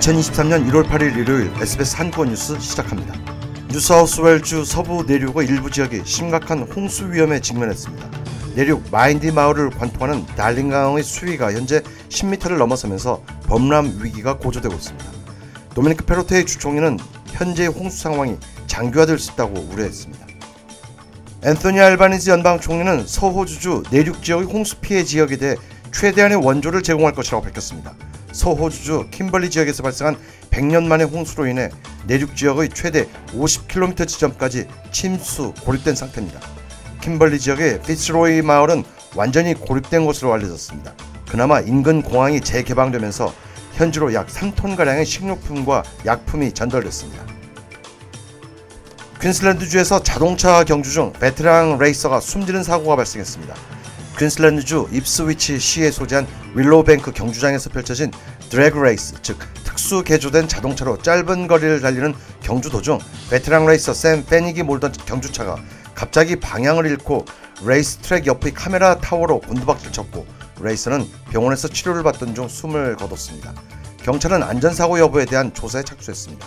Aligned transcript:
2023년 0.00 0.66
1월 0.70 0.88
8일 0.88 1.18
일요일 1.18 1.50
SBS 1.60 1.96
한국어 1.96 2.24
뉴스 2.24 2.58
시작합니다. 2.58 3.14
뉴사우스웨일주 3.70 4.64
서부 4.64 5.04
내륙의 5.06 5.46
일부 5.46 5.70
지역이 5.70 6.02
심각한 6.06 6.62
홍수 6.62 7.12
위험에 7.12 7.40
직면했습니다. 7.40 8.10
내륙 8.54 8.82
마인디 8.90 9.30
마을을 9.30 9.68
관통하는 9.68 10.24
달링강의 10.24 11.02
수위가 11.02 11.52
현재 11.52 11.82
10m를 12.08 12.56
넘어서면서 12.56 13.22
범람 13.46 14.00
위기가 14.00 14.38
고조되고 14.38 14.74
있습니다. 14.74 15.04
도미니크 15.74 16.06
페로테의 16.06 16.46
주총리는 16.46 16.98
현재의 17.26 17.68
홍수 17.68 17.98
상황이 17.98 18.38
장기화될 18.68 19.18
수 19.18 19.32
있다고 19.32 19.68
우려했습니다. 19.70 20.26
앤토니 21.44 21.78
알바니즈 21.78 22.30
연방 22.30 22.58
총리는 22.58 23.06
서호주주 23.06 23.82
내륙 23.90 24.22
지역의 24.22 24.46
홍수 24.46 24.76
피해 24.76 25.04
지역에 25.04 25.36
대해 25.36 25.56
최대한의 25.92 26.38
원조를 26.38 26.82
제공할 26.82 27.12
것이라고 27.12 27.44
밝혔습니다. 27.44 27.94
서호주주 28.32 29.08
킴벌리 29.10 29.50
지역에서 29.50 29.82
발생한 29.82 30.16
100년 30.50 30.84
만의 30.84 31.06
홍수로 31.06 31.46
인해 31.46 31.70
내륙 32.06 32.36
지역의 32.36 32.70
최대 32.70 33.06
50km 33.28 34.06
지점까지 34.06 34.66
침수 34.92 35.52
고립된 35.62 35.94
상태입니다. 35.94 36.40
킴벌리 37.02 37.38
지역의 37.38 37.82
피츠로이 37.82 38.42
마을은 38.42 38.84
완전히 39.16 39.54
고립된 39.54 40.04
것으로 40.06 40.32
알려졌습니다. 40.32 40.94
그나마 41.28 41.60
인근 41.60 42.02
공항이 42.02 42.40
재개방되면서 42.40 43.32
현지로 43.74 44.12
약 44.14 44.26
3톤 44.26 44.76
가량의 44.76 45.06
식료품과 45.06 45.84
약품이 46.04 46.52
전달됐습니다. 46.52 47.24
퀸슬랜드주에서 49.20 50.02
자동차 50.02 50.64
경주 50.64 50.90
중 50.92 51.12
베테랑 51.12 51.78
레이서가 51.78 52.20
숨지는 52.20 52.62
사고가 52.62 52.96
발생했습니다. 52.96 53.54
퀸슬랜드주 54.20 54.88
입스위치 54.92 55.58
시에 55.58 55.90
소재한 55.90 56.26
윌로우뱅크 56.54 57.10
경주장에서 57.12 57.70
펼쳐진 57.70 58.10
drag 58.50 58.78
race, 58.78 59.14
즉 59.22 59.38
특수 59.64 60.04
개조된 60.04 60.46
자동차로 60.46 60.98
짧은 60.98 61.46
거리를 61.46 61.80
달리는 61.80 62.14
경주 62.42 62.68
도중 62.68 62.98
베테랑 63.30 63.64
레이서 63.64 63.94
샘 63.94 64.22
페닉이 64.26 64.62
몰던 64.62 64.92
경주차가 65.06 65.56
갑자기 65.94 66.36
방향을 66.36 66.84
잃고 66.84 67.24
레이스 67.64 67.96
트랙 67.98 68.26
옆의 68.26 68.52
카메라 68.52 68.98
타워로 68.98 69.40
곤두박질 69.40 69.90
쳤고 69.90 70.26
레이서는 70.60 71.08
병원에서 71.30 71.68
치료를 71.68 72.02
받던 72.02 72.34
중 72.34 72.46
숨을 72.46 72.96
거뒀습니다. 72.96 73.54
경찰은 74.02 74.42
안전사고 74.42 74.98
여부에 74.98 75.24
대한 75.24 75.54
조사에 75.54 75.82
착수했습니다. 75.82 76.46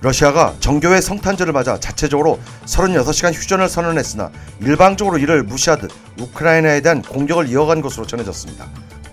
러시아가 0.00 0.54
정교회 0.60 1.00
성탄절을 1.00 1.52
맞아 1.52 1.78
자체적으로 1.80 2.38
36시간 2.66 3.34
휴전을 3.34 3.68
선언했으나 3.68 4.30
일방적으로 4.60 5.18
이를 5.18 5.42
무시하듯 5.42 5.90
우크라이나에 6.20 6.80
대한 6.80 7.02
공격을 7.02 7.48
이어간 7.48 7.82
것으로 7.82 8.06
전해졌습니다. 8.06 8.66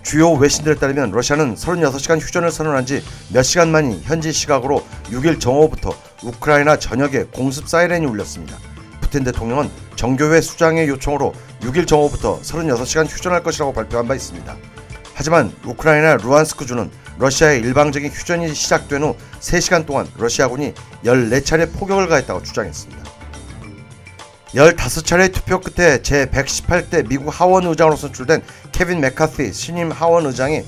주요 0.04 0.32
외신들에 0.34 0.76
따르면 0.76 1.10
러시아는 1.10 1.56
36시간 1.56 2.22
휴전을 2.22 2.52
선언한 2.52 2.86
지 2.86 3.02
몇 3.34 3.42
시간 3.42 3.72
만인 3.72 4.00
현지 4.04 4.32
시각으로 4.32 4.86
6일 5.06 5.40
정오부터 5.40 5.96
우크라이나 6.24 6.78
전역에 6.78 7.24
공습 7.26 7.68
사이렌이 7.68 8.06
울렸습니다. 8.06 8.56
푸틴 9.02 9.24
대통령은 9.24 9.72
정교회 9.96 10.40
수장의 10.42 10.88
요청으로 10.90 11.34
6일 11.62 11.88
정오부터 11.88 12.42
36시간 12.42 13.08
휴전할 13.10 13.42
것이라고 13.42 13.74
발표한 13.74 14.08
바 14.08 14.14
있습니다. 14.14 14.56
하지만 15.16 15.52
우크라이나 15.64 16.18
루안스크주는 16.18 16.92
러시아의 17.18 17.62
일방적인 17.62 18.12
휴전이 18.12 18.54
시작된 18.54 19.02
후 19.02 19.16
3시간 19.40 19.86
동안 19.86 20.06
러시아군이 20.18 20.74
14차례 21.06 21.72
포격을 21.74 22.08
가했다고 22.08 22.44
주장했습니다. 22.44 23.04
15차례 24.54 25.34
투표 25.34 25.62
끝에 25.62 26.00
제118대 26.00 27.08
미국 27.08 27.30
하원 27.30 27.66
의장으로 27.66 27.96
선출된 27.96 28.42
케빈 28.74 29.00
맥카티 29.00 29.54
신임 29.54 29.90
하원 29.92 30.26
의장이 30.26 30.64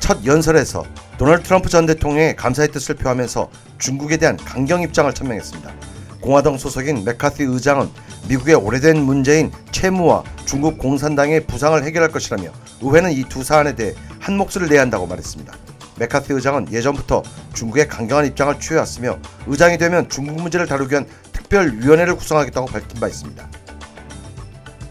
첫 0.00 0.24
연설에서 0.24 0.84
도널드 1.18 1.44
트럼프 1.44 1.68
전 1.68 1.84
대통령에 1.84 2.34
감사의 2.34 2.68
뜻을 2.72 2.94
표하면서 2.96 3.50
중국에 3.78 4.16
대한 4.16 4.36
강경 4.38 4.82
입장을 4.82 5.12
천명했습니다. 5.12 5.91
공화당 6.22 6.56
소속인 6.56 7.04
맥카티 7.04 7.42
의장은 7.42 7.90
미국의 8.28 8.54
오래된 8.54 8.96
문제인 9.02 9.50
채무와 9.72 10.22
중국 10.46 10.78
공산당의 10.78 11.46
부상을 11.46 11.84
해결할 11.84 12.12
것이라며 12.12 12.50
의회는 12.80 13.12
이 13.12 13.24
두 13.24 13.42
사안에 13.42 13.74
대해 13.74 13.94
한 14.20 14.36
목소리를 14.36 14.68
내야 14.68 14.82
한다고 14.82 15.06
말했습니다. 15.06 15.52
맥카티 15.98 16.32
의장은 16.32 16.72
예전부터 16.72 17.22
중국에 17.54 17.88
강경한 17.88 18.26
입장을 18.26 18.58
취해왔으며 18.60 19.18
의장이 19.46 19.78
되면 19.78 20.08
중국 20.08 20.40
문제를 20.40 20.66
다루기 20.66 20.92
위한 20.92 21.06
특별위원회를 21.32 22.14
구성하겠다고 22.16 22.66
밝힌 22.68 23.00
바 23.00 23.08
있습니다. 23.08 23.48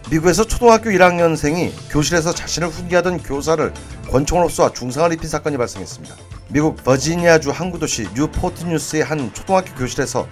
미국에서 0.09 0.44
초등학교 0.44 0.90
1학년생이 0.90 1.72
교실에서 1.90 2.34
자신을 2.36 2.68
훈계하던 2.68 3.24
교사를 3.24 3.74
권총으로 4.09 4.50
쏘아 4.50 4.74
중상을 4.74 5.14
입힌 5.14 5.30
사건이 5.30 5.58
발생했습니다. 5.58 6.16
미국 6.50 6.84
버지니아주 6.84 7.52
항구 7.52 7.80
도시 7.80 8.09
뉴포트 8.14 8.66
뉴스의 8.66 9.06
한 9.06 9.34
초등학교 9.34 9.74
교실에서 9.75 10.28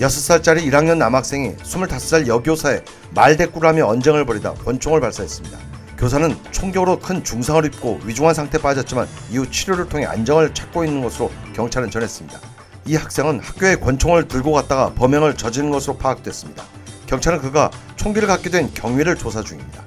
6살짜리 0.00 0.64
1학년 0.66 0.96
남학생이 0.96 1.56
25살 1.56 2.26
여교사에 2.26 2.84
말대꾸를 3.14 3.68
하며 3.68 3.86
언쟁을 3.86 4.24
벌이다 4.24 4.54
권총을 4.54 5.00
발사했습니다. 5.00 5.58
교사는 5.98 6.36
총격으로 6.50 6.98
큰 6.98 7.22
중상을 7.22 7.64
입고 7.66 8.00
위중한 8.04 8.34
상태에 8.34 8.60
빠졌지만 8.60 9.06
이후 9.30 9.48
치료를 9.48 9.88
통해 9.88 10.04
안정을 10.06 10.52
찾고 10.54 10.84
있는 10.84 11.02
것으로 11.02 11.30
경찰은 11.54 11.90
전했습니다. 11.90 12.40
이 12.86 12.96
학생은 12.96 13.38
학교에 13.40 13.76
권총을 13.76 14.26
들고 14.26 14.52
갔다가 14.52 14.92
범행을 14.94 15.36
저지른 15.36 15.70
것으로 15.70 15.96
파악됐습니다. 15.98 16.64
경찰은 17.06 17.40
그가 17.40 17.70
총기를 17.94 18.26
갖게 18.26 18.50
된 18.50 18.72
경위를 18.74 19.14
조사 19.16 19.42
중입니다. 19.42 19.84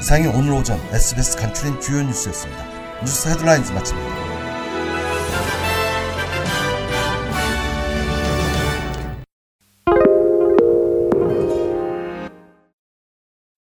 이상이 0.00 0.26
오늘 0.28 0.54
오전 0.54 0.80
SBS 0.92 1.36
간추린 1.36 1.78
주요 1.78 2.02
뉴스였습니다. 2.02 2.64
뉴스 3.02 3.28
헤드라인즈 3.28 3.70
마칩니다. 3.72 4.29